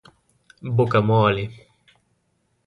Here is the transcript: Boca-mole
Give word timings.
Boca-mole 0.77 1.45